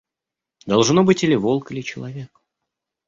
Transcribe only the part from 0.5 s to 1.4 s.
Должно быть, или